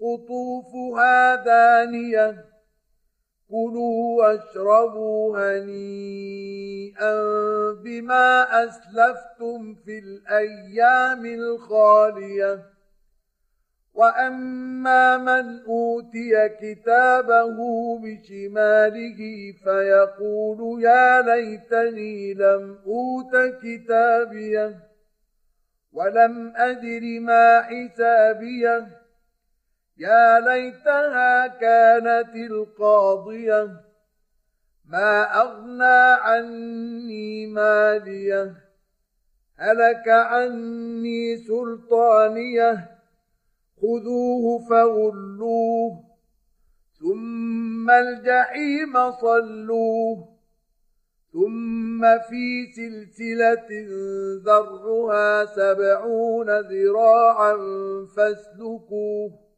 [0.00, 2.44] قطوفها دانية.
[3.50, 7.14] كلوا واشربوا هنيئا
[7.72, 12.62] بما أسلفتم في الأيام الخالية.
[13.94, 17.56] وأما من أوتي كتابه
[17.98, 24.76] بشماله فيقول يا ليتني لم أوت كتابيه.
[25.92, 28.99] ولم أدر ما حسابيه.
[29.98, 33.80] يا ليتها كانت القاضية
[34.84, 38.54] ما أغنى عني مالية
[39.56, 42.90] هلك عني سلطانية
[43.82, 46.04] خذوه فغلوه
[47.00, 50.28] ثم الجحيم صلوه
[51.32, 53.68] ثم في سلسلة
[54.44, 57.56] ذرها سبعون ذراعا
[58.16, 59.49] فاسلكوه.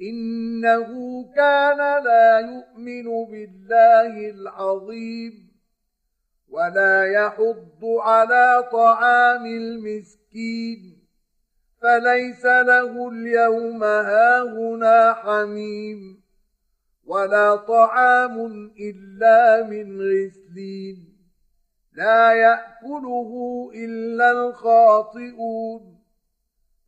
[0.00, 0.88] إنه
[1.36, 5.48] كان لا يؤمن بالله العظيم
[6.48, 10.98] ولا يحض على طعام المسكين
[11.82, 16.22] فليس له اليوم هاهنا حميم
[17.06, 21.08] ولا طعام إلا من غسلين
[21.92, 23.30] لا يأكله
[23.74, 25.97] إلا الخاطئون.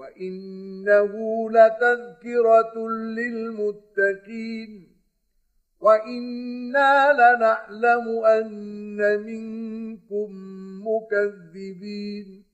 [0.00, 1.12] وإنه
[1.50, 4.88] لتذكرة للمتقين
[5.80, 10.30] وإنا لنعلم أن منكم
[10.88, 12.44] مكذبين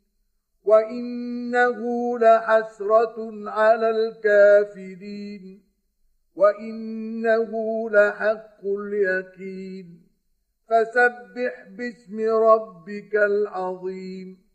[0.64, 1.81] وإنه
[2.19, 5.62] لحسرة على الكافرين
[6.37, 7.50] وإنه
[7.90, 10.02] لحق اليقين
[10.69, 14.45] فسبح باسم ربك العظيم